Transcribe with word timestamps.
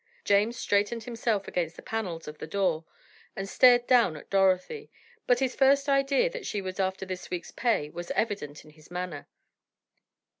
James 0.25 0.57
straightened 0.57 1.03
himself 1.03 1.47
against 1.47 1.75
the 1.75 1.83
panels 1.83 2.27
of 2.27 2.39
the 2.39 2.47
door, 2.47 2.85
and 3.35 3.47
stared 3.47 3.85
down 3.85 4.17
at 4.17 4.31
Dorothy, 4.31 4.89
but 5.27 5.37
his 5.37 5.53
first 5.55 5.87
idea 5.87 6.27
that 6.27 6.43
she 6.43 6.59
was 6.59 6.79
after 6.79 7.05
his 7.05 7.29
week's 7.29 7.51
pay 7.51 7.87
was 7.87 8.09
evident 8.15 8.63
in 8.65 8.71
his 8.71 8.89
manner. 8.89 9.27